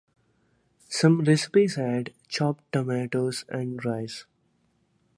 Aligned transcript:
Some 0.89 1.21
recipes 1.25 1.77
add 1.77 2.11
chopped 2.27 2.63
tomatoes 2.71 3.45
and 3.49 3.85
rice. 3.85 4.25